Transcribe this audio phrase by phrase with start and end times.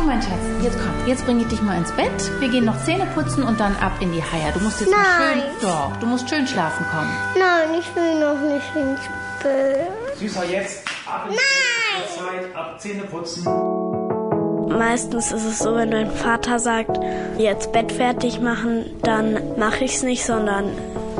[0.00, 2.10] So, mein Schatz, jetzt komm, jetzt bringe ich dich mal ins Bett.
[2.40, 4.50] Wir gehen noch Zähne putzen und dann ab in die Haie.
[4.54, 5.42] Du musst jetzt mal Nein.
[5.42, 7.10] schön, doch, du musst schön schlafen kommen.
[7.38, 9.00] Nein, ich will noch nicht ins
[9.42, 10.18] Bett.
[10.18, 13.44] Süßer, jetzt ab in die Zeit, ab Zähne putzen.
[14.68, 16.98] Meistens ist es so, wenn dein Vater sagt,
[17.36, 20.72] jetzt Bett fertig machen, dann mache ich es nicht, sondern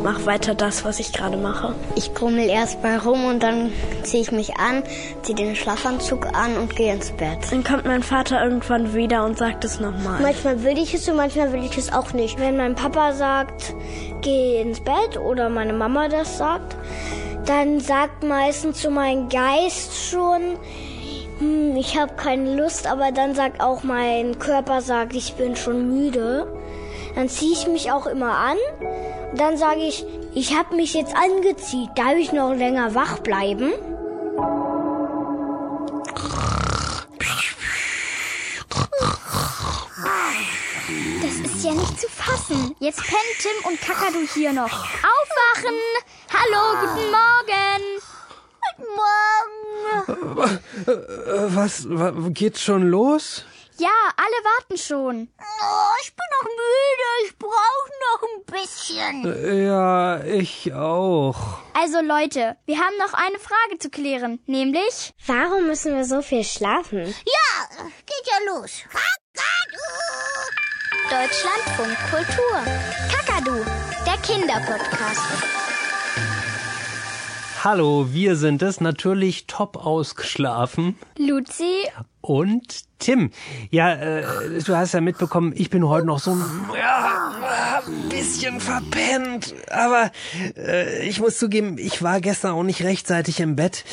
[0.02, 1.74] mach weiter das, was ich gerade mache.
[1.94, 3.72] Ich grummel erst mal rum und dann
[4.02, 4.82] ziehe ich mich an,
[5.22, 7.38] ziehe den Schlafanzug an und gehe ins Bett.
[7.50, 10.20] Dann kommt mein Vater irgendwann wieder und sagt es nochmal.
[10.20, 12.38] Manchmal will ich es und manchmal will ich es auch nicht.
[12.38, 13.74] Wenn mein Papa sagt,
[14.22, 16.76] geh ins Bett oder meine Mama das sagt,
[17.46, 20.58] dann sagt meistens so mein Geist schon,
[21.38, 25.88] hm, ich habe keine Lust, aber dann sagt auch mein Körper, sagt, ich bin schon
[25.88, 26.59] müde.
[27.14, 28.56] Dann ziehe ich mich auch immer an.
[29.34, 31.90] Dann sage ich, ich habe mich jetzt angezogen.
[31.94, 33.72] Darf ich noch länger wach bleiben?
[41.22, 42.74] Das ist ja nicht zu fassen.
[42.80, 44.70] Jetzt pennen Tim und Kakadu hier noch.
[44.72, 45.76] Aufwachen!
[46.32, 47.82] Hallo, guten Morgen!
[50.86, 53.44] Äh, Was, wa- geht's schon los?
[53.80, 55.28] Ja, alle warten schon.
[55.38, 57.08] Oh, ich bin noch müde.
[57.24, 59.64] Ich brauche noch ein bisschen.
[59.64, 61.38] Ja, ich auch.
[61.72, 66.44] Also Leute, wir haben noch eine Frage zu klären, nämlich Warum müssen wir so viel
[66.44, 67.06] schlafen?
[67.06, 68.82] Ja, geht ja los.
[71.08, 72.58] Deutschlandfunk Kultur.
[73.10, 73.64] Kakadu,
[74.06, 75.22] der Kinderpodcast.
[77.62, 80.96] Hallo, wir sind es, natürlich top ausgeschlafen.
[81.18, 81.74] Luzi,
[82.22, 83.32] Und Tim,
[83.70, 84.22] ja, äh,
[84.64, 86.42] du hast ja mitbekommen, ich bin heute noch so ein
[86.74, 89.54] ja, bisschen verpennt.
[89.70, 90.10] Aber
[90.56, 93.84] äh, ich muss zugeben, ich war gestern auch nicht rechtzeitig im Bett.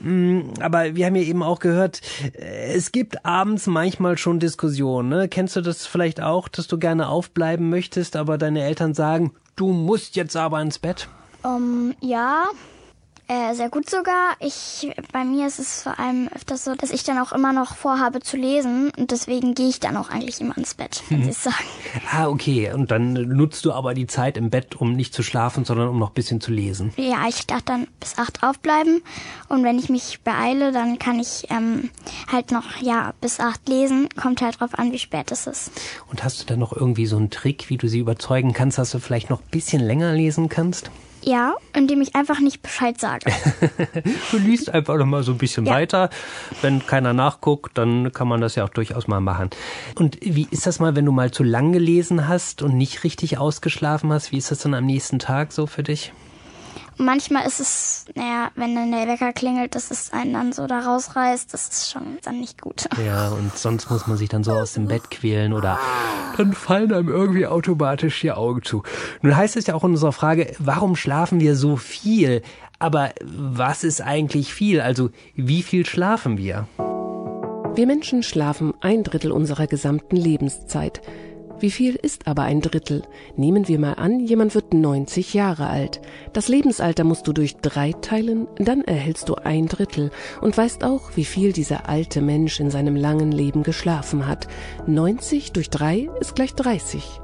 [0.00, 2.00] Mm, Aber wir haben ja eben auch gehört,
[2.34, 5.10] äh, es gibt abends manchmal schon Diskussionen.
[5.10, 5.28] Ne?
[5.28, 9.68] Kennst du das vielleicht auch, dass du gerne aufbleiben möchtest, aber deine Eltern sagen, du
[9.68, 11.08] musst jetzt aber ins Bett?
[11.44, 12.46] ähm, ja,
[13.32, 14.34] äh, sehr gut sogar.
[14.40, 17.76] Ich, bei mir ist es vor allem öfters so, dass ich dann auch immer noch
[17.76, 21.38] vorhabe zu lesen und deswegen gehe ich dann auch eigentlich immer ins Bett, muss ich
[21.38, 21.64] sagen.
[22.12, 22.72] Ah, okay.
[22.72, 25.98] Und dann nutzt du aber die Zeit im Bett, um nicht zu schlafen, sondern um
[25.98, 26.92] noch ein bisschen zu lesen.
[26.96, 29.02] Ja, ich darf dann bis acht aufbleiben
[29.48, 31.90] und wenn ich mich beeile, dann kann ich ähm,
[32.30, 34.08] halt noch ja bis acht lesen.
[34.20, 35.70] Kommt halt drauf an, wie spät es ist.
[36.10, 38.90] Und hast du dann noch irgendwie so einen Trick, wie du sie überzeugen kannst, dass
[38.90, 40.90] du vielleicht noch ein bisschen länger lesen kannst?
[41.24, 43.26] Ja, indem ich einfach nicht Bescheid sage.
[44.30, 45.74] Du liest einfach noch mal so ein bisschen Ja.
[45.74, 46.10] weiter.
[46.62, 49.50] Wenn keiner nachguckt, dann kann man das ja auch durchaus mal machen.
[49.94, 53.38] Und wie ist das mal, wenn du mal zu lang gelesen hast und nicht richtig
[53.38, 54.32] ausgeschlafen hast?
[54.32, 56.12] Wie ist das dann am nächsten Tag so für dich?
[56.98, 60.66] Und manchmal ist es, naja, wenn dann der Wecker klingelt, dass es einen dann so
[60.66, 62.88] da rausreißt, das ist schon dann nicht gut.
[63.04, 65.78] Ja, und sonst muss man sich dann so aus dem Bett quälen oder
[66.36, 68.82] dann fallen einem irgendwie automatisch die Augen zu.
[69.22, 72.42] Nun heißt es ja auch in unserer Frage, warum schlafen wir so viel?
[72.78, 74.80] Aber was ist eigentlich viel?
[74.80, 76.66] Also wie viel schlafen wir?
[77.74, 81.00] Wir Menschen schlafen ein Drittel unserer gesamten Lebenszeit.
[81.62, 83.04] Wie viel ist aber ein Drittel?
[83.36, 86.00] Nehmen wir mal an, jemand wird 90 Jahre alt.
[86.32, 91.12] Das Lebensalter musst du durch drei teilen, dann erhältst du ein Drittel und weißt auch,
[91.14, 94.48] wie viel dieser alte Mensch in seinem langen Leben geschlafen hat.
[94.88, 97.20] 90 durch drei ist gleich 30.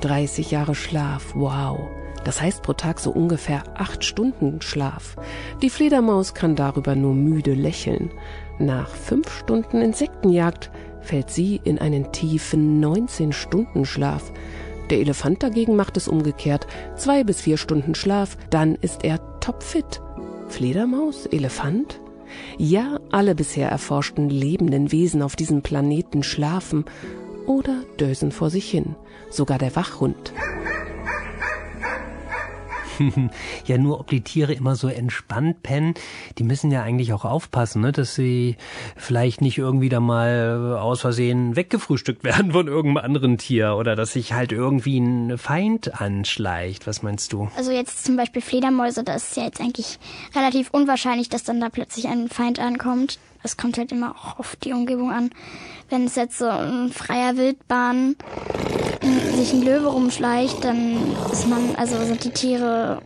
[0.00, 1.78] 30 Jahre Schlaf, wow.
[2.24, 5.14] Das heißt pro Tag so ungefähr acht Stunden Schlaf.
[5.62, 8.10] Die Fledermaus kann darüber nur müde lächeln.
[8.58, 10.72] Nach fünf Stunden Insektenjagd
[11.06, 14.32] fällt sie in einen tiefen 19-Stunden-Schlaf.
[14.90, 16.66] Der Elefant dagegen macht es umgekehrt.
[16.96, 20.00] Zwei bis vier Stunden Schlaf, dann ist er topfit.
[20.48, 21.26] Fledermaus?
[21.26, 22.00] Elefant?
[22.58, 26.84] Ja, alle bisher erforschten lebenden Wesen auf diesem Planeten schlafen
[27.46, 28.96] oder dösen vor sich hin.
[29.30, 30.32] Sogar der Wachhund.
[33.66, 35.94] Ja, nur ob die Tiere immer so entspannt pennen,
[36.38, 38.56] die müssen ja eigentlich auch aufpassen, ne, dass sie
[38.96, 44.12] vielleicht nicht irgendwie da mal aus Versehen weggefrühstückt werden von irgendeinem anderen Tier oder dass
[44.12, 46.86] sich halt irgendwie ein Feind anschleicht.
[46.86, 47.48] Was meinst du?
[47.56, 49.98] Also jetzt zum Beispiel Fledermäuse, da ist ja jetzt eigentlich
[50.34, 53.18] relativ unwahrscheinlich, dass dann da plötzlich ein Feind ankommt.
[53.46, 55.30] Es kommt halt immer auch auf die Umgebung an.
[55.88, 58.16] Wenn es jetzt so in freier Wildbahn
[59.00, 60.96] m, sich ein Löwe rumschleicht, dann
[61.30, 63.00] ist man, also sind die Tiere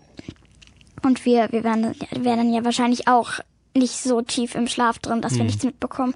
[1.03, 3.33] und wir, wir wären, wären dann ja wahrscheinlich auch
[3.77, 6.15] nicht so tief im Schlaf drin, dass wir nichts mitbekommen.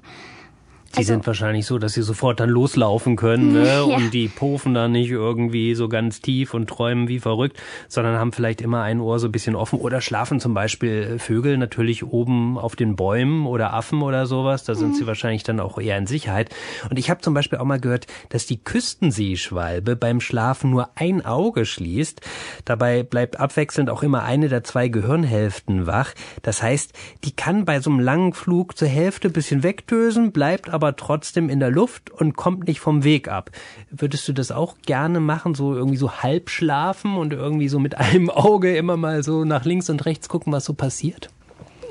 [0.95, 3.65] Die Also- sind wahrscheinlich so, dass sie sofort dann loslaufen können ne?
[3.65, 3.81] Ja.
[3.83, 7.57] und die pufen dann nicht irgendwie so ganz tief und träumen wie verrückt,
[7.87, 11.57] sondern haben vielleicht immer ein Ohr so ein bisschen offen oder schlafen zum Beispiel Vögel
[11.57, 14.63] natürlich oben auf den Bäumen oder Affen oder sowas.
[14.63, 16.49] Da sind sie wahrscheinlich dann auch eher in Sicherheit.
[16.89, 21.25] Und ich habe zum Beispiel auch mal gehört, dass die Küstenseeschwalbe beim Schlafen nur ein
[21.25, 22.21] Auge schließt.
[22.65, 26.13] Dabei bleibt abwechselnd auch immer eine der zwei Gehirnhälften wach.
[26.41, 26.93] Das heißt,
[27.23, 31.49] die kann bei so einem langen Flug zur Hälfte ein bisschen wegdösen, bleibt aber trotzdem
[31.49, 33.51] in der Luft und kommt nicht vom Weg ab.
[33.89, 37.95] Würdest du das auch gerne machen, so irgendwie so halb schlafen und irgendwie so mit
[37.97, 41.29] einem Auge immer mal so nach links und rechts gucken, was so passiert?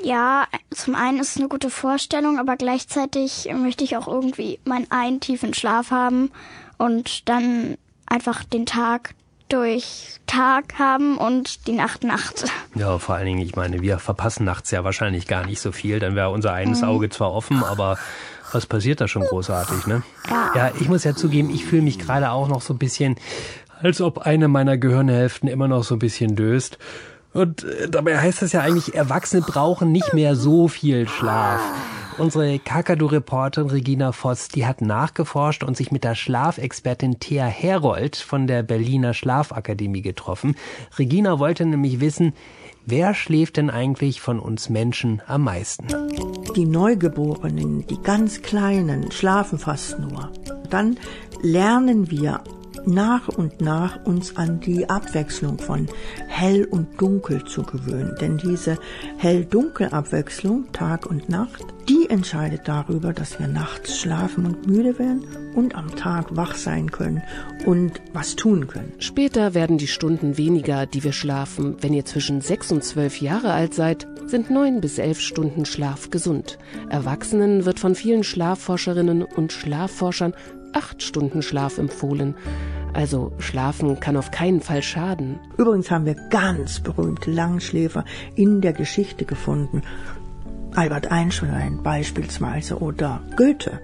[0.03, 4.85] Ja, zum einen ist es eine gute Vorstellung, aber gleichzeitig möchte ich auch irgendwie meinen
[4.91, 6.29] einen tiefen Schlaf haben
[6.77, 7.75] und dann
[8.05, 9.15] einfach den Tag
[9.49, 12.45] durch Tag haben und die Nacht Nacht.
[12.73, 15.99] Ja, vor allen Dingen, ich meine, wir verpassen nachts ja wahrscheinlich gar nicht so viel,
[15.99, 17.97] dann wäre unser eines Auge zwar offen, aber
[18.51, 20.03] was passiert da schon großartig, ne?
[20.29, 20.51] Ja.
[20.55, 23.17] Ja, ich muss ja zugeben, ich fühle mich gerade auch noch so ein bisschen,
[23.81, 26.77] als ob eine meiner Gehirnhälften immer noch so ein bisschen döst.
[27.33, 31.59] Und äh, dabei heißt das ja eigentlich, Erwachsene brauchen nicht mehr so viel Schlaf.
[32.17, 38.47] Unsere Kakadu-Reporterin Regina Voss, die hat nachgeforscht und sich mit der Schlafexpertin Thea Herold von
[38.47, 40.55] der Berliner Schlafakademie getroffen.
[40.97, 42.33] Regina wollte nämlich wissen,
[42.85, 45.87] wer schläft denn eigentlich von uns Menschen am meisten?
[46.55, 50.31] Die Neugeborenen, die ganz Kleinen, schlafen fast nur.
[50.69, 50.97] Dann
[51.41, 52.41] lernen wir
[52.85, 55.87] nach und nach uns an die Abwechslung von
[56.27, 58.15] hell und dunkel zu gewöhnen.
[58.21, 58.77] Denn diese
[59.17, 65.75] hell-dunkel-Abwechslung, Tag und Nacht, die entscheidet darüber, dass wir nachts schlafen und müde werden und
[65.75, 67.21] am Tag wach sein können
[67.65, 68.93] und was tun können.
[68.99, 71.77] Später werden die Stunden weniger, die wir schlafen.
[71.81, 76.09] Wenn ihr zwischen sechs und zwölf Jahre alt seid, sind neun bis elf Stunden Schlaf
[76.09, 76.57] gesund.
[76.89, 80.33] Erwachsenen wird von vielen Schlafforscherinnen und Schlafforschern
[80.73, 82.35] acht Stunden Schlaf empfohlen.
[82.93, 85.39] Also schlafen kann auf keinen Fall schaden.
[85.57, 88.05] Übrigens haben wir ganz berühmte Langschläfer
[88.35, 89.81] in der Geschichte gefunden.
[90.75, 93.79] Albert Einstein beispielsweise oder Goethe.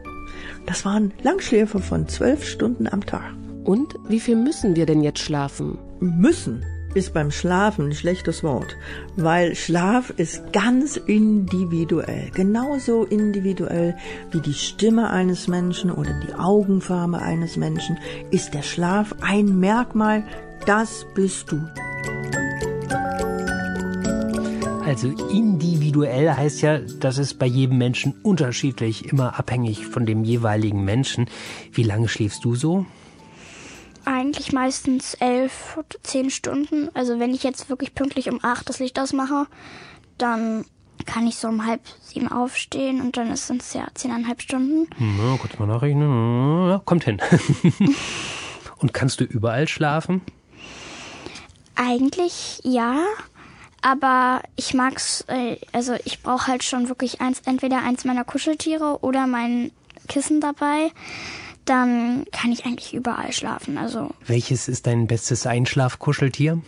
[0.65, 3.33] Das waren Langschläfer von zwölf Stunden am Tag.
[3.63, 5.77] Und wie viel müssen wir denn jetzt schlafen?
[5.99, 8.75] Müssen ist beim Schlafen ein schlechtes Wort,
[9.15, 12.29] weil Schlaf ist ganz individuell.
[12.33, 13.95] Genauso individuell
[14.31, 17.97] wie die Stimme eines Menschen oder die Augenfarbe eines Menschen
[18.31, 20.23] ist der Schlaf ein Merkmal,
[20.65, 21.61] das bist du.
[24.91, 30.83] Also individuell heißt ja, das ist bei jedem Menschen unterschiedlich, immer abhängig von dem jeweiligen
[30.83, 31.29] Menschen.
[31.71, 32.85] Wie lange schläfst du so?
[34.03, 36.89] Eigentlich meistens elf oder zehn Stunden.
[36.93, 39.47] Also wenn ich jetzt wirklich pünktlich um acht das Licht ausmache,
[40.17, 40.65] dann
[41.05, 44.89] kann ich so um halb sieben aufstehen und dann sind es ja zehneinhalb Stunden.
[44.99, 46.67] Na, kurz mal nachrechnen.
[46.67, 47.21] Ja, kommt hin.
[48.79, 50.21] Und kannst du überall schlafen?
[51.75, 53.05] Eigentlich ja,
[53.81, 58.99] aber ich mag's, äh, also ich brauche halt schon wirklich eins, entweder eins meiner Kuscheltiere
[59.01, 59.71] oder mein
[60.07, 60.91] Kissen dabei.
[61.65, 63.77] Dann kann ich eigentlich überall schlafen.
[63.77, 66.61] Also, Welches ist dein bestes Einschlafkuscheltier?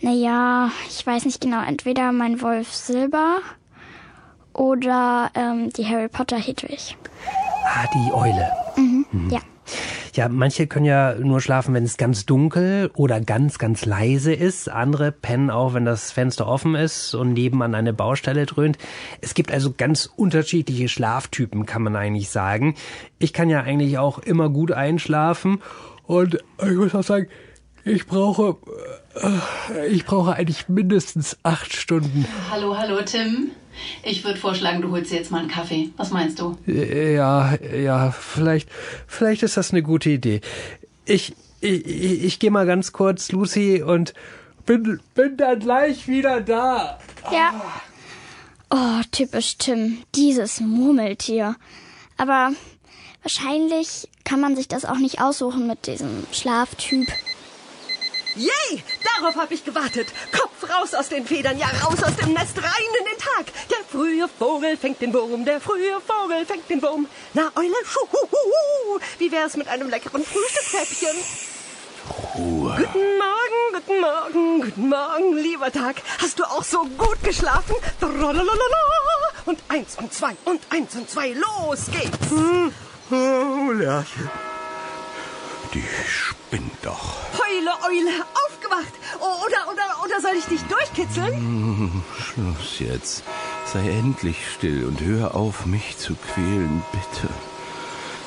[0.00, 3.38] naja, ich weiß nicht genau, entweder mein Wolf Silber
[4.52, 6.96] oder ähm, die Harry Potter Hedwig.
[7.66, 8.50] Ah, die Eule.
[9.30, 9.40] Ja.
[10.14, 14.68] Ja, manche können ja nur schlafen, wenn es ganz dunkel oder ganz, ganz leise ist.
[14.68, 18.78] Andere pennen auch, wenn das Fenster offen ist und nebenan eine Baustelle dröhnt.
[19.22, 22.76] Es gibt also ganz unterschiedliche Schlaftypen, kann man eigentlich sagen.
[23.18, 25.60] Ich kann ja eigentlich auch immer gut einschlafen
[26.04, 27.26] und ich muss auch sagen,
[27.82, 28.56] ich brauche,
[29.16, 32.24] äh, ich brauche eigentlich mindestens acht Stunden.
[32.52, 33.50] Hallo, hallo Tim.
[34.02, 35.90] Ich würde vorschlagen, du holst dir jetzt mal einen Kaffee.
[35.96, 36.56] Was meinst du?
[36.66, 38.68] Ja, ja, vielleicht,
[39.06, 40.40] vielleicht ist das eine gute Idee.
[41.04, 44.14] Ich, ich, ich, ich gehe mal ganz kurz, Lucy, und
[44.66, 46.98] bin, bin dann gleich wieder da.
[47.32, 47.60] Ja.
[48.70, 49.98] Oh, typisch Tim.
[50.14, 51.56] Dieses Murmeltier.
[52.16, 52.52] Aber
[53.22, 57.08] wahrscheinlich kann man sich das auch nicht aussuchen mit diesem Schlaftyp.
[58.36, 58.82] Yay!
[59.18, 60.08] Darauf habe ich gewartet.
[60.32, 63.46] Kopf raus aus den Federn, ja raus aus dem Nest, rein in den Tag.
[63.70, 67.06] Der frühe Vogel fängt den Wurm, der frühe Vogel fängt den Wurm.
[67.32, 68.98] Na, Eule, schuhuhuhu.
[69.18, 71.16] Wie wär's mit einem leckeren Frühstückshäppchen?
[72.34, 72.74] Ruhe.
[72.76, 75.96] Guten Morgen, guten Morgen, guten Morgen, lieber Tag.
[76.20, 77.76] Hast du auch so gut geschlafen?
[79.46, 82.32] Und eins und zwei und eins und zwei, los geht's.
[83.10, 84.30] Oh, Lerche.
[85.72, 85.84] Die
[86.54, 87.16] spinnt doch.
[87.32, 88.92] Heule, Eule, aufgewacht.
[89.18, 91.34] Oder, oder, oder soll ich dich durchkitzeln?
[91.34, 93.24] Hm, Schluss jetzt.
[93.72, 97.32] Sei endlich still und hör auf, mich zu quälen, bitte.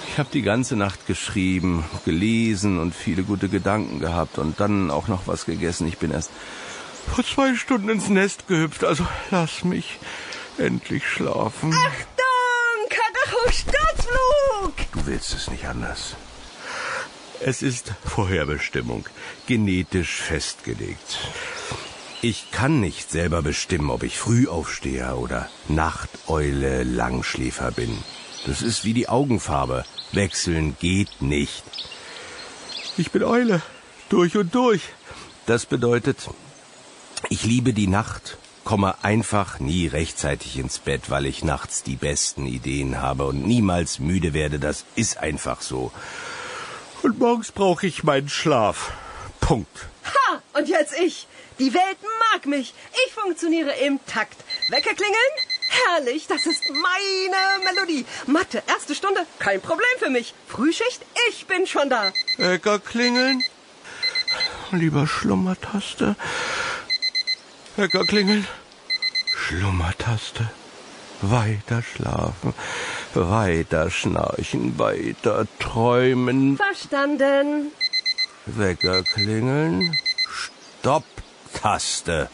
[0.10, 5.08] Ich habe die ganze Nacht geschrieben, gelesen und viele gute Gedanken gehabt und dann auch
[5.08, 5.88] noch was gegessen.
[5.88, 6.32] Ich bin erst
[7.14, 10.00] vor zwei Stunden ins Nest gehüpft, also lass mich
[10.58, 11.74] endlich schlafen.
[11.74, 12.90] Achtung!
[12.90, 14.92] Karacho, Sturzflug!
[14.92, 16.16] Du willst es nicht anders.
[17.40, 19.06] Es ist Vorherbestimmung,
[19.46, 21.20] genetisch festgelegt.
[22.22, 27.96] Ich kann nicht selber bestimmen, ob ich Frühaufsteher oder Nachteule Langschläfer bin.
[28.48, 29.86] Das ist wie die Augenfarbe.
[30.14, 31.64] Wechseln geht nicht.
[32.98, 33.62] Ich bin Eule.
[34.10, 34.82] Durch und durch.
[35.46, 36.18] Das bedeutet,
[37.30, 42.46] ich liebe die Nacht, komme einfach nie rechtzeitig ins Bett, weil ich nachts die besten
[42.48, 44.60] Ideen habe und niemals müde werde.
[44.60, 45.92] Das ist einfach so.
[47.04, 48.92] Und morgens brauche ich meinen Schlaf.
[49.40, 49.86] Punkt.
[50.06, 50.42] Ha!
[50.54, 51.28] Und jetzt ich.
[51.60, 51.98] Die Welt
[52.32, 52.74] mag mich.
[53.06, 54.38] Ich funktioniere im Takt.
[54.70, 55.34] Wecker klingeln?
[55.70, 58.06] Herrlich, das ist meine Melodie.
[58.26, 60.34] Mathe, erste Stunde, kein Problem für mich.
[60.48, 62.12] Frühschicht, ich bin schon da.
[62.38, 63.44] Wecker klingeln?
[64.72, 66.16] Lieber Schlummertaste.
[67.76, 68.48] Wecker klingeln?
[69.36, 70.50] Schlummertaste.
[71.22, 72.54] Weiter schlafen,
[73.18, 76.58] weiter schnarchen, weiter träumen.
[76.58, 77.72] Verstanden.
[78.46, 79.96] Wecker klingeln?
[80.32, 81.04] Stopp.
[81.62, 82.30] Taste.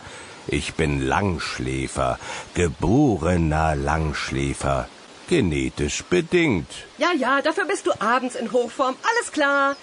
[0.48, 2.20] Ich bin Langschläfer,
[2.54, 4.88] geborener Langschläfer,
[5.30, 6.68] genetisch bedingt.
[6.98, 8.96] Ja, ja, dafür bist du abends in Hochform.
[9.10, 9.76] Alles klar.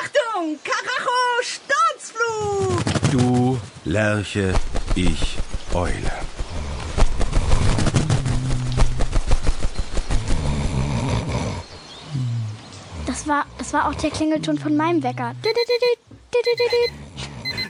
[0.00, 3.10] Achtung, Karacho, Sturzflug!
[3.10, 4.54] Du Lerche,
[4.94, 5.36] ich
[5.74, 6.12] Eule.
[13.24, 15.34] Das war, das war auch der Klingelton von meinem Wecker.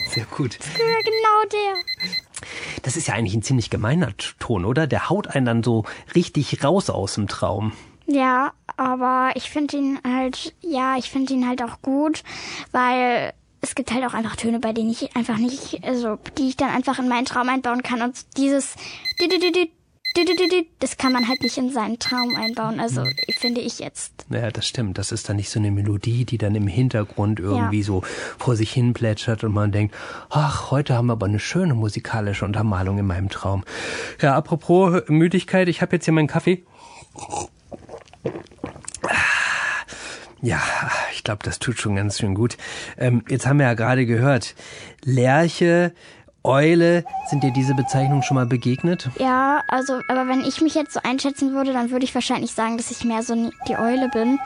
[0.08, 0.58] Sehr gut.
[0.60, 2.48] Ja, genau der.
[2.82, 4.88] Das ist ja eigentlich ein ziemlich gemeiner Ton, oder?
[4.88, 5.84] Der haut einen dann so
[6.16, 7.72] richtig raus aus dem Traum.
[8.06, 12.24] Ja, aber ich finde ihn halt, ja, ich finde ihn halt auch gut,
[12.72, 16.56] weil es gibt halt auch einfach Töne, bei denen ich einfach nicht, also die ich
[16.56, 18.74] dann einfach in meinen Traum einbauen kann und dieses
[20.78, 23.04] das kann man halt nicht in seinen Traum einbauen, also
[23.38, 24.26] finde ich jetzt.
[24.30, 24.96] Ja, das stimmt.
[24.98, 27.84] Das ist dann nicht so eine Melodie, die dann im Hintergrund irgendwie Ja.
[27.84, 28.02] so
[28.38, 29.94] vor sich hin plätschert und man denkt,
[30.30, 33.64] ach, heute haben wir aber eine schöne musikalische Untermalung in meinem Traum.
[34.20, 36.62] Ja, apropos Müdigkeit, ich habe jetzt hier meinen Kaffee.
[40.40, 40.60] Ja,
[41.14, 42.56] ich glaube, das tut schon ganz schön gut.
[42.98, 44.54] Ähm, jetzt haben wir ja gerade gehört,
[45.02, 45.92] Lerche,
[46.44, 49.08] Eule, sind dir diese Bezeichnungen schon mal begegnet?
[49.18, 52.76] Ja, also, aber wenn ich mich jetzt so einschätzen würde, dann würde ich wahrscheinlich sagen,
[52.76, 54.38] dass ich mehr so die Eule bin.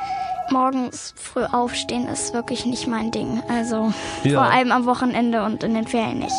[0.51, 3.43] Morgens früh aufstehen ist wirklich nicht mein Ding.
[3.49, 4.43] Also Ja.
[4.43, 6.37] vor allem am Wochenende und in den Ferien nicht.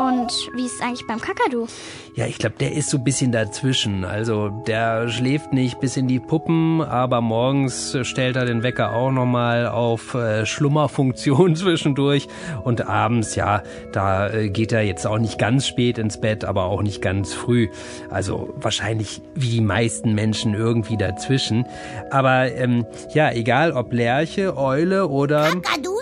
[0.00, 1.66] Und wie ist es eigentlich beim Kakadu?
[2.14, 4.06] Ja, ich glaube, der ist so ein bisschen dazwischen.
[4.06, 9.10] Also der schläft nicht bis in die Puppen, aber morgens stellt er den Wecker auch
[9.10, 12.28] nochmal auf äh, Schlummerfunktion zwischendurch.
[12.64, 16.64] Und abends, ja, da äh, geht er jetzt auch nicht ganz spät ins Bett, aber
[16.64, 17.68] auch nicht ganz früh.
[18.08, 21.66] Also wahrscheinlich wie die meisten Menschen irgendwie dazwischen.
[22.10, 25.50] Aber ähm, ja, egal ob Lerche, Eule oder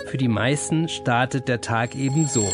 [0.07, 2.47] für die meisten startet der Tag eben so.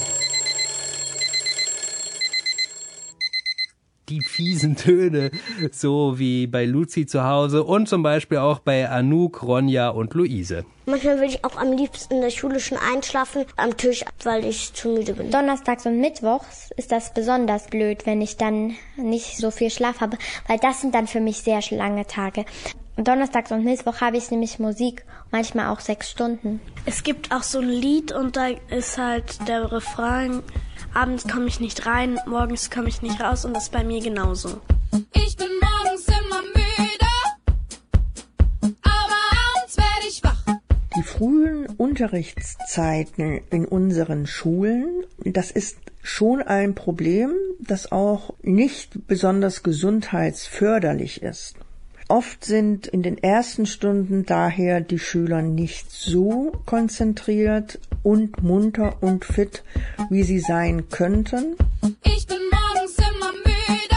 [4.09, 5.31] Die fiesen Töne,
[5.71, 10.65] so wie bei Luzi zu Hause und zum Beispiel auch bei Anouk, Ronja und Luise.
[10.85, 14.74] Manchmal will ich auch am liebsten in der Schule schon einschlafen am Tisch, weil ich
[14.74, 15.31] zu müde bin.
[15.31, 20.17] Donnerstags und Mittwochs ist das besonders blöd, wenn ich dann nicht so viel Schlaf habe,
[20.47, 22.45] weil das sind dann für mich sehr lange Tage.
[22.98, 26.62] Donnerstags und Mittwoch habe ich nämlich Musik, manchmal auch sechs Stunden.
[26.86, 30.42] Es gibt auch so ein Lied und da ist halt der Refrain,
[30.94, 34.02] abends komme ich nicht rein, morgens komme ich nicht raus und das ist bei mir
[34.02, 34.62] genauso.
[35.14, 37.06] Ich bin morgens immer müde,
[38.82, 39.22] aber
[39.58, 40.46] abends werde ich wach.
[40.96, 49.64] Die frühen Unterrichtszeiten in unseren Schulen, das ist schon ein Problem, das auch nicht besonders
[49.64, 51.58] gesundheitsförderlich ist.
[52.07, 59.25] Oft sind in den ersten Stunden daher die Schüler nicht so konzentriert und munter und
[59.25, 59.63] fit,
[60.12, 61.55] wie sie sein könnten.
[62.03, 63.95] Ich bin morgens immer müde.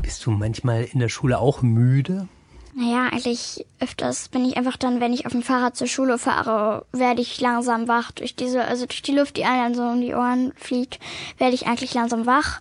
[0.00, 2.28] Bist du manchmal in der Schule auch müde?
[2.76, 6.86] Naja, eigentlich öfters bin ich einfach dann, wenn ich auf dem Fahrrad zur Schule fahre,
[6.92, 8.12] werde ich langsam wach.
[8.12, 11.00] Durch diese, also durch die Luft, die einem so um die Ohren fliegt,
[11.38, 12.60] werde ich eigentlich langsam wach.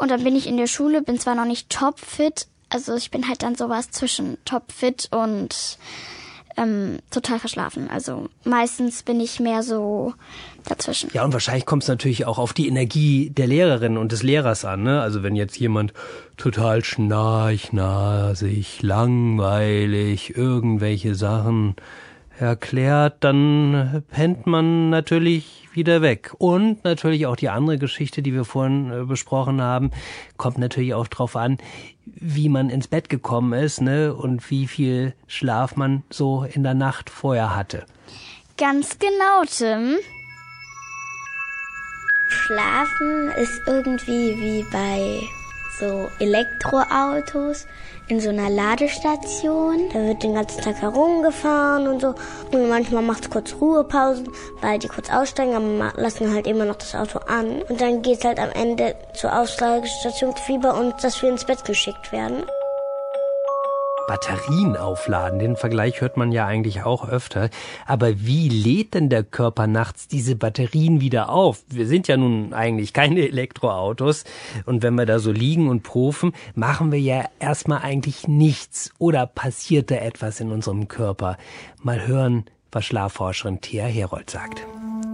[0.00, 3.28] Und dann bin ich in der Schule, bin zwar noch nicht topfit, also ich bin
[3.28, 5.78] halt dann sowas zwischen topfit und
[6.56, 7.90] ähm, total verschlafen.
[7.90, 10.14] Also meistens bin ich mehr so
[10.64, 11.10] dazwischen.
[11.12, 14.64] Ja, und wahrscheinlich kommt es natürlich auch auf die Energie der Lehrerin und des Lehrers
[14.64, 14.82] an.
[14.82, 15.00] Ne?
[15.00, 15.92] Also wenn jetzt jemand
[16.36, 21.76] total schnarchnasig, langweilig, irgendwelche Sachen
[22.38, 26.34] erklärt, dann pennt man natürlich wieder weg.
[26.38, 29.90] Und natürlich auch die andere Geschichte, die wir vorhin äh, besprochen haben,
[30.36, 31.58] kommt natürlich auch drauf an,
[32.04, 36.74] wie man ins Bett gekommen ist, ne, und wie viel Schlaf man so in der
[36.74, 37.86] Nacht vorher hatte.
[38.58, 39.96] Ganz genau, Tim.
[42.28, 45.20] Schlafen ist irgendwie wie bei
[45.78, 47.66] so Elektroautos
[48.12, 49.88] in so einer Ladestation.
[49.90, 52.14] Da wird den ganzen Tag herumgefahren und so.
[52.52, 54.28] Und manchmal macht es kurz Ruhepausen,
[54.60, 57.62] weil die kurz aussteigen, aber lassen halt immer noch das Auto an.
[57.62, 61.46] Und dann geht es halt am Ende zur Ausladestation wie bei uns, dass wir ins
[61.46, 62.44] Bett geschickt werden.
[64.06, 67.50] Batterien aufladen, den Vergleich hört man ja eigentlich auch öfter.
[67.86, 71.64] Aber wie lädt denn der Körper nachts diese Batterien wieder auf?
[71.68, 74.24] Wir sind ja nun eigentlich keine Elektroautos.
[74.66, 78.90] Und wenn wir da so liegen und profen, machen wir ja erstmal eigentlich nichts.
[78.98, 81.36] Oder passiert da etwas in unserem Körper?
[81.82, 84.66] Mal hören, was Schlafforscherin Thea Herold sagt.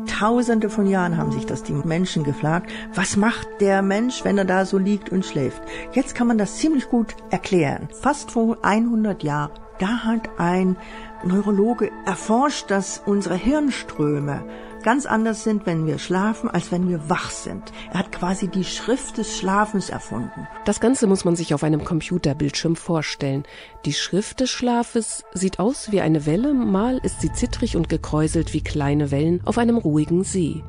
[0.08, 4.44] Tausende von Jahren haben sich das die Menschen gefragt, was macht der Mensch, wenn er
[4.44, 5.62] da so liegt und schläft?
[5.92, 7.88] Jetzt kann man das ziemlich gut erklären.
[8.00, 10.76] Fast vor 100 Jahren, da hat ein
[11.24, 14.44] Neurologe erforscht, dass unsere Hirnströme
[14.82, 17.72] ganz anders sind, wenn wir schlafen, als wenn wir wach sind.
[17.92, 20.46] Er hat quasi die Schrift des Schlafens erfunden.
[20.64, 23.44] Das Ganze muss man sich auf einem Computerbildschirm vorstellen.
[23.84, 28.54] Die Schrift des Schlafes sieht aus wie eine Welle, mal ist sie zittrig und gekräuselt
[28.54, 30.62] wie kleine Wellen auf einem ruhigen See.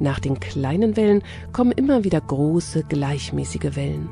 [0.00, 4.08] Nach den kleinen Wellen kommen immer wieder große, gleichmäßige Wellen.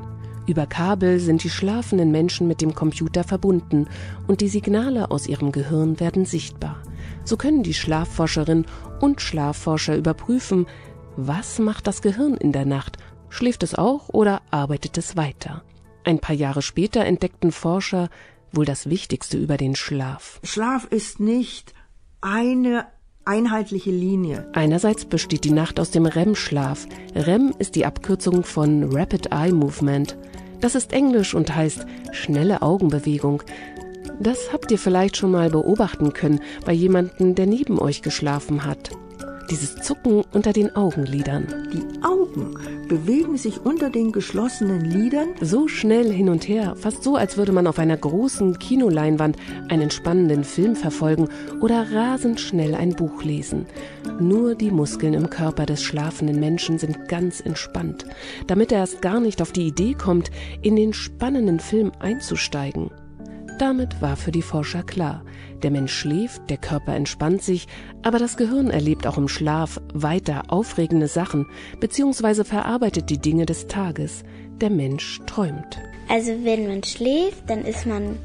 [0.47, 3.87] Über Kabel sind die schlafenden Menschen mit dem Computer verbunden
[4.27, 6.83] und die Signale aus ihrem Gehirn werden sichtbar.
[7.25, 8.67] So können die Schlafforscherin
[9.01, 10.67] und Schlafforscher überprüfen,
[11.17, 12.99] was macht das Gehirn in der Nacht?
[13.29, 15.63] Schläft es auch oder arbeitet es weiter?
[16.05, 18.09] Ein paar Jahre später entdeckten Forscher
[18.53, 20.41] wohl das Wichtigste über den Schlaf.
[20.43, 21.75] Schlaf ist nicht
[22.21, 22.87] eine
[23.25, 24.49] einheitliche Linie.
[24.53, 26.87] Einerseits besteht die Nacht aus dem REM-Schlaf.
[27.15, 30.17] REM ist die Abkürzung von Rapid Eye Movement.
[30.61, 33.43] Das ist Englisch und heißt schnelle Augenbewegung.
[34.21, 38.91] Das habt ihr vielleicht schon mal beobachten können bei jemandem, der neben euch geschlafen hat.
[39.51, 41.47] Dieses Zucken unter den Augenlidern.
[41.75, 42.55] Die Augen
[42.89, 47.53] bewegen sich unter den geschlossenen Lidern so schnell hin und her, fast so, als würde
[47.53, 49.37] man auf einer großen Kinoleinwand
[49.69, 51.29] einen spannenden Film verfolgen
[51.61, 53.67] oder rasend schnell ein Buch lesen.
[54.21, 58.07] Nur die Muskeln im Körper des schlafenden Menschen sind ganz entspannt,
[58.47, 60.31] damit er erst gar nicht auf die Idee kommt,
[60.63, 62.91] in den spannenden Film einzusteigen.
[63.63, 65.23] Damit war für die Forscher klar,
[65.63, 67.69] der Mensch schläft, der Körper entspannt sich,
[68.03, 71.47] aber das Gehirn erlebt auch im Schlaf weiter aufregende Sachen
[71.79, 72.43] bzw.
[72.43, 74.25] verarbeitet die Dinge des Tages.
[74.61, 75.79] Der Mensch träumt.
[76.09, 78.19] Also wenn man schläft, dann ist man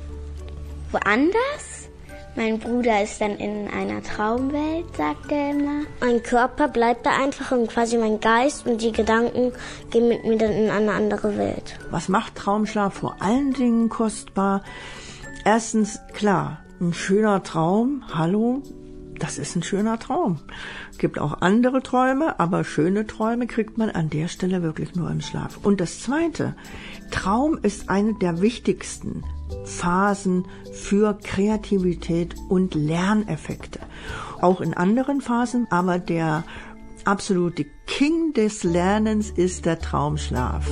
[0.92, 1.88] woanders.
[2.36, 5.82] Mein Bruder ist dann in einer Traumwelt, sagt er immer.
[6.02, 9.52] Mein Körper bleibt da einfach und quasi mein Geist und die Gedanken
[9.92, 11.78] gehen mit mir dann in eine andere Welt.
[11.92, 14.64] Was macht Traumschlaf vor allen Dingen kostbar?
[15.48, 18.64] Erstens, klar, ein schöner Traum, hallo,
[19.18, 20.42] das ist ein schöner Traum.
[20.98, 25.22] Gibt auch andere Träume, aber schöne Träume kriegt man an der Stelle wirklich nur im
[25.22, 25.58] Schlaf.
[25.64, 26.54] Und das Zweite,
[27.12, 29.24] Traum ist eine der wichtigsten
[29.64, 33.80] Phasen für Kreativität und Lerneffekte.
[34.42, 36.44] Auch in anderen Phasen, aber der
[37.06, 40.68] absolute King des Lernens ist der Traumschlaf.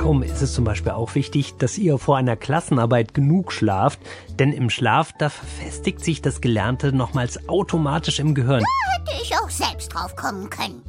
[0.00, 4.00] Darum ist es zum Beispiel auch wichtig, dass ihr vor einer Klassenarbeit genug schlaft,
[4.38, 8.62] denn im Schlaf, da verfestigt sich das Gelernte nochmals automatisch im Gehirn.
[8.62, 10.80] Da hätte ich auch selbst drauf kommen können.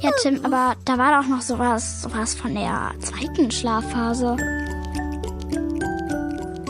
[0.00, 4.38] Ja, Tim, aber da war doch noch sowas, sowas von der zweiten Schlafphase.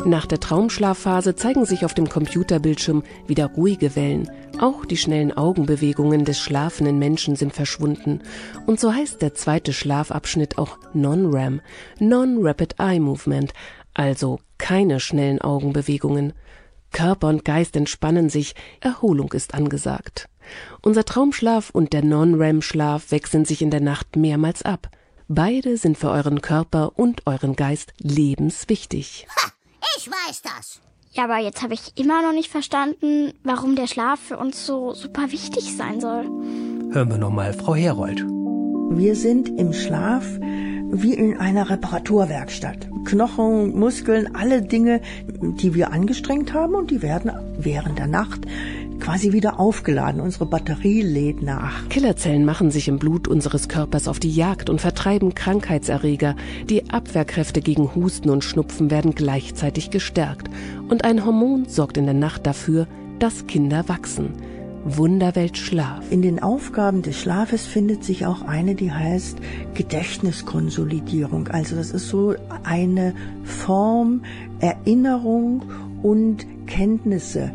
[0.05, 4.29] Nach der Traumschlafphase zeigen sich auf dem Computerbildschirm wieder ruhige Wellen.
[4.59, 8.23] Auch die schnellen Augenbewegungen des schlafenden Menschen sind verschwunden.
[8.67, 11.61] Und so heißt der zweite Schlafabschnitt auch Non-REM,
[11.99, 13.53] Non-Rapid Eye Movement,
[13.95, 16.33] also keine schnellen Augenbewegungen.
[16.93, 20.29] Körper und Geist entspannen sich, Erholung ist angesagt.
[20.83, 24.91] Unser Traumschlaf und der Non-REM-Schlaf wechseln sich in der Nacht mehrmals ab.
[25.29, 29.27] Beide sind für euren Körper und euren Geist lebenswichtig.
[29.97, 30.81] Ich weiß das.
[31.15, 34.95] Ja, aber jetzt habe ich immer noch nicht verstanden, warum der Schlaf für uns so
[34.95, 36.25] super wichtig sein soll.
[36.91, 38.25] Hören wir nochmal Frau Herold.
[38.97, 40.25] Wir sind im Schlaf
[40.95, 42.89] wie in einer Reparaturwerkstatt.
[43.05, 48.47] Knochen, Muskeln, alle Dinge, die wir angestrengt haben und die werden während der Nacht
[49.01, 50.21] quasi wieder aufgeladen.
[50.21, 51.89] Unsere Batterie lädt nach.
[51.89, 56.37] Killerzellen machen sich im Blut unseres Körpers auf die Jagd und vertreiben Krankheitserreger.
[56.69, 60.49] Die Abwehrkräfte gegen Husten und Schnupfen werden gleichzeitig gestärkt.
[60.89, 62.87] Und ein Hormon sorgt in der Nacht dafür,
[63.19, 64.31] dass Kinder wachsen.
[64.85, 66.11] Wunderwelt Schlaf.
[66.11, 69.39] In den Aufgaben des Schlafes findet sich auch eine, die heißt
[69.75, 71.47] Gedächtniskonsolidierung.
[71.49, 74.23] Also das ist so eine Form,
[74.59, 75.63] Erinnerung
[76.03, 77.53] und Kenntnisse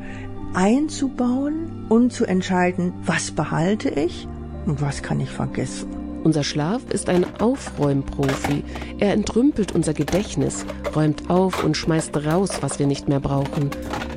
[0.54, 4.28] einzubauen und zu entscheiden, was behalte ich
[4.66, 5.90] und was kann ich vergessen.
[6.24, 8.64] Unser Schlaf ist ein Aufräumprofi.
[9.00, 13.70] Er entrümpelt unser Gedächtnis, räumt auf und schmeißt raus, was wir nicht mehr brauchen,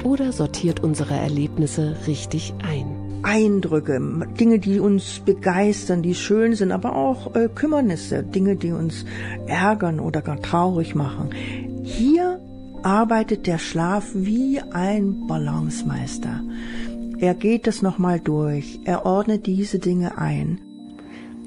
[0.02, 2.96] oder sortiert unsere Erlebnisse richtig ein.
[3.22, 4.00] Eindrücke,
[4.40, 9.04] Dinge, die uns begeistern, die schön sind, aber auch äh, Kümmernisse, Dinge, die uns
[9.46, 11.30] ärgern oder gar traurig machen.
[11.84, 12.39] Hier
[12.82, 16.40] arbeitet der Schlaf wie ein Balancemeister.
[17.18, 20.60] Er geht es nochmal durch, er ordnet diese Dinge ein.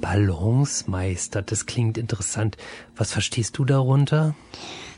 [0.01, 2.57] Balancemeister, das klingt interessant.
[2.95, 4.35] Was verstehst du darunter?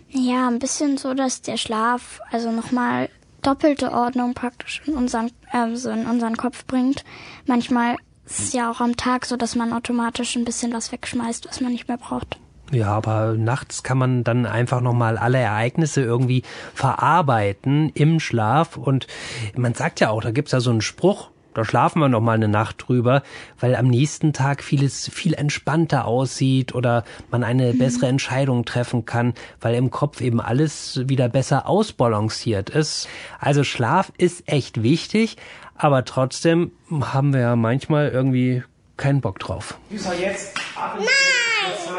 [0.10, 3.10] Ja, ein bisschen so, dass der Schlaf also nochmal
[3.42, 7.04] doppelte Ordnung praktisch in unseren, also in unseren Kopf bringt.
[7.46, 11.48] Manchmal ist es ja auch am Tag so, dass man automatisch ein bisschen was wegschmeißt,
[11.48, 12.40] was man nicht mehr braucht.
[12.72, 18.78] Ja, aber nachts kann man dann einfach nochmal alle Ereignisse irgendwie verarbeiten im Schlaf.
[18.78, 19.08] Und
[19.56, 22.34] man sagt ja auch, da gibt's ja so einen Spruch, da schlafen wir noch mal
[22.34, 23.22] eine Nacht drüber,
[23.60, 27.78] weil am nächsten Tag vieles viel entspannter aussieht oder man eine Mhm.
[27.78, 33.08] bessere Entscheidung treffen kann, weil im Kopf eben alles wieder besser ausbalanciert ist.
[33.40, 35.38] Also Schlaf ist echt wichtig,
[35.78, 38.64] aber trotzdem haben wir ja manchmal irgendwie
[38.98, 39.78] keinen Bock drauf.
[39.92, 40.98] Jetzt ab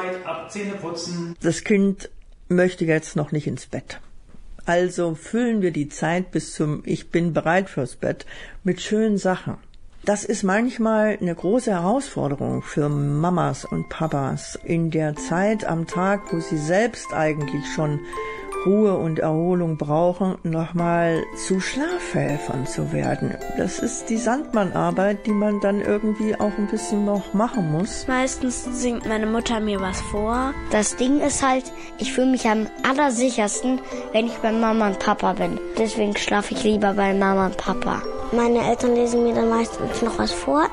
[0.07, 1.37] Zeit, ab Zähne putzen.
[1.43, 2.11] Das Kind
[2.49, 4.01] möchte jetzt noch nicht ins Bett.
[4.65, 8.27] Also füllen wir die Zeit bis zum Ich bin bereit fürs Bett
[8.65, 9.59] mit schönen Sachen.
[10.05, 16.33] Das ist manchmal eine große Herausforderung für Mamas und Papas in der Zeit am Tag,
[16.33, 18.01] wo sie selbst eigentlich schon
[18.67, 23.37] Ruhe und Erholung brauchen, nochmal zu Schlafhelfern zu werden.
[23.57, 28.07] Das ist die Sandmannarbeit, die man dann irgendwie auch ein bisschen noch machen muss.
[28.09, 30.53] Meistens singt meine Mutter mir was vor.
[30.71, 31.65] Das Ding ist halt,
[31.99, 33.81] ich fühle mich am allersichersten,
[34.13, 35.61] wenn ich bei Mama und Papa bin.
[35.79, 38.03] Deswegen schlafe ich lieber bei Mama und Papa.
[38.33, 40.67] Meine Eltern lesen mir dann meistens noch was vor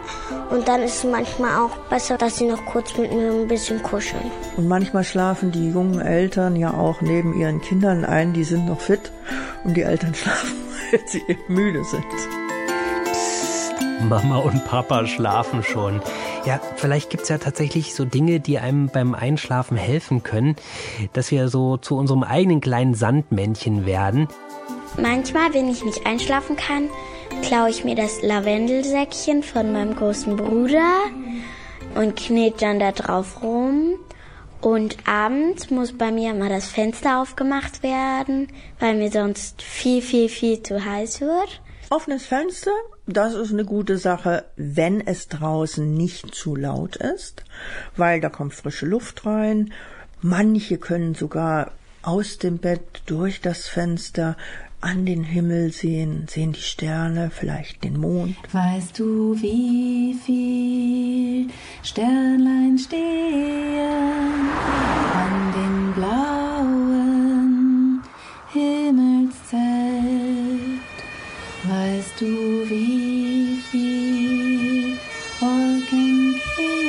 [0.50, 3.82] und dann ist es manchmal auch besser, dass sie noch kurz mit mir ein bisschen
[3.84, 4.32] kuscheln.
[4.58, 8.82] Und manchmal schlafen die jungen Eltern ja auch neben ihren Kindern ein, die sind noch
[8.82, 9.12] fit
[9.64, 10.54] und die Eltern schlafen,
[10.92, 12.06] weil sie eben müde sind.
[14.10, 16.02] Mama und Papa schlafen schon.
[16.46, 20.56] Ja, vielleicht gibt's ja tatsächlich so Dinge, die einem beim Einschlafen helfen können,
[21.14, 24.28] dass wir so zu unserem eigenen kleinen Sandmännchen werden.
[24.98, 26.90] Manchmal, wenn ich nicht einschlafen kann,
[27.42, 31.02] klaue ich mir das Lavendelsäckchen von meinem großen Bruder
[31.96, 33.96] und knete dann da drauf rum.
[34.62, 38.48] Und abends muss bei mir immer das Fenster aufgemacht werden,
[38.80, 41.62] weil mir sonst viel, viel, viel zu heiß wird.
[41.90, 42.72] Offenes Fenster,
[43.06, 47.44] das ist eine gute Sache, wenn es draußen nicht zu laut ist,
[47.98, 49.74] weil da kommt frische Luft rein.
[50.22, 54.38] Manche können sogar aus dem Bett durch das Fenster
[54.84, 58.36] an den Himmel sehen, sehen die Sterne, vielleicht den Mond.
[58.52, 61.48] Weißt du, wie viel
[61.84, 63.00] Sternlein stehen
[65.14, 66.92] an dem blauen
[68.52, 69.72] Himmelszelt?
[71.64, 72.26] Weißt du,
[72.70, 74.98] wie viel
[75.40, 76.84] Wolken gehen?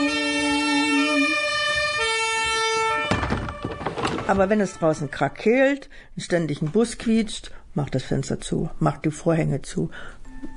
[4.26, 9.10] Aber wenn es draußen krakeelt, ständig ein Bus quietscht, macht das Fenster zu, macht die
[9.10, 9.90] Vorhänge zu.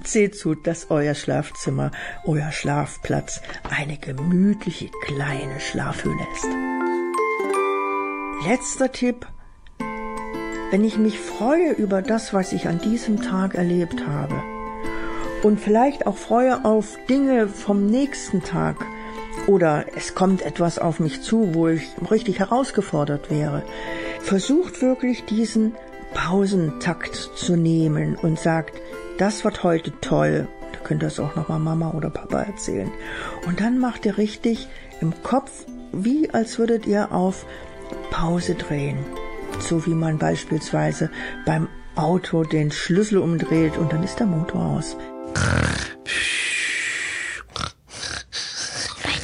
[0.04, 1.92] Seht zu, dass euer Schlafzimmer,
[2.26, 6.48] euer Schlafplatz eine gemütliche kleine Schlafhöhle ist.
[8.48, 9.28] Letzter Tipp.
[10.72, 14.44] Wenn ich mich freue über das, was ich an diesem Tag erlebt habe
[15.44, 18.76] und vielleicht auch freue auf Dinge vom nächsten Tag
[19.48, 23.64] oder es kommt etwas auf mich zu, wo ich richtig herausgefordert wäre,
[24.22, 25.76] versucht wirklich diesen
[26.14, 28.80] Pausentakt zu nehmen und sagt,
[29.18, 30.48] das wird heute toll.
[30.74, 32.92] Da könnt ihr es auch nochmal Mama oder Papa erzählen.
[33.46, 34.68] Und dann macht ihr richtig
[35.02, 37.46] im Kopf, wie als würdet ihr auf
[38.12, 38.98] Pause drehen.
[39.60, 41.10] So wie man beispielsweise
[41.46, 44.98] beim Auto den Schlüssel umdreht und dann ist der Motor aus.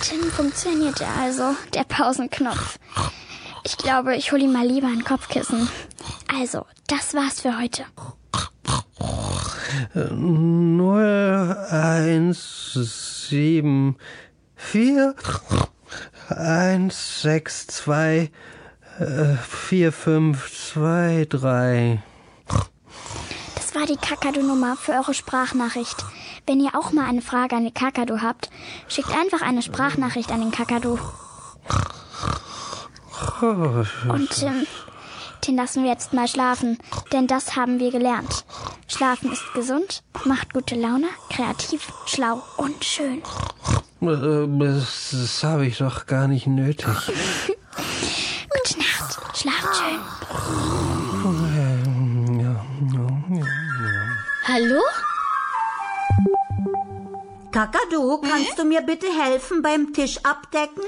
[0.02, 2.78] Tim funktioniert ja also der Pausenknopf.
[3.63, 5.69] Ich glaube, ich hole ihm mal lieber ein Kopfkissen.
[6.39, 7.86] Also, das war's für heute.
[9.93, 12.74] Null, eins,
[13.30, 13.98] sieben,
[14.56, 15.15] vier,
[16.30, 18.32] eins, sechs, zwei,
[19.00, 22.02] äh, vier, fünf, zwei, drei.
[23.56, 26.04] Das war die Kakadu-Nummer für eure Sprachnachricht.
[26.48, 28.50] Wenn ihr auch mal eine Frage an die Kakadu habt,
[28.88, 30.98] schickt einfach eine Sprachnachricht an den Kakadu.
[33.41, 34.67] Und ähm,
[35.47, 36.77] den lassen wir jetzt mal schlafen,
[37.12, 38.45] denn das haben wir gelernt.
[38.88, 43.21] Schlafen ist gesund, macht gute Laune, kreativ, schlau und schön.
[44.01, 46.86] Äh, Das, das habe ich doch gar nicht nötig.
[48.53, 49.99] Gute Nacht, schlaft schön.
[54.47, 54.82] Hallo?
[57.51, 60.84] Kakadu, kannst du mir bitte helfen beim Tisch abdecken?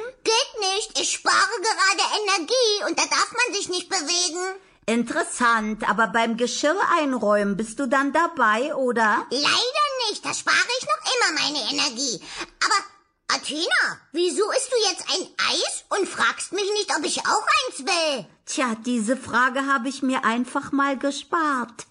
[0.74, 1.00] Nicht.
[1.00, 4.56] Ich spare gerade Energie und da darf man sich nicht bewegen.
[4.88, 9.26] Interessant, aber beim Geschirr einräumen bist du dann dabei, oder?
[9.30, 10.24] Leider nicht.
[10.24, 12.22] Da spare ich noch immer meine Energie.
[12.64, 17.48] Aber Athena, wieso isst du jetzt ein Eis und fragst mich nicht, ob ich auch
[17.68, 18.26] eins will?
[18.46, 21.88] Tja, diese Frage habe ich mir einfach mal gespart.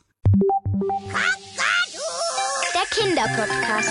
[2.75, 3.91] Der Kinderpodcast.